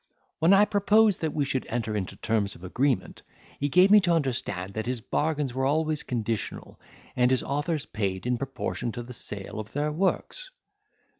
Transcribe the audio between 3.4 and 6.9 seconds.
he gave me to understand that his bargains were always conditional,